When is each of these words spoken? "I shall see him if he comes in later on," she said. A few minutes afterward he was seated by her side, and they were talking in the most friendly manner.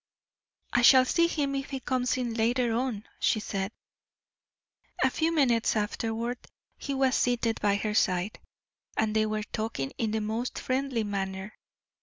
"I 0.73 0.81
shall 0.81 1.05
see 1.05 1.27
him 1.27 1.53
if 1.53 1.69
he 1.69 1.79
comes 1.79 2.17
in 2.17 2.33
later 2.33 2.73
on," 2.73 3.07
she 3.19 3.39
said. 3.39 3.71
A 5.03 5.11
few 5.11 5.31
minutes 5.31 5.75
afterward 5.75 6.39
he 6.79 6.95
was 6.95 7.13
seated 7.13 7.61
by 7.61 7.75
her 7.75 7.93
side, 7.93 8.39
and 8.97 9.15
they 9.15 9.27
were 9.27 9.43
talking 9.43 9.91
in 9.99 10.09
the 10.09 10.19
most 10.19 10.57
friendly 10.57 11.03
manner. 11.03 11.53